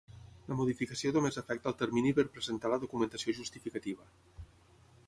[0.53, 4.11] La modificació només afecta el termini per presentar la documentació justificativa.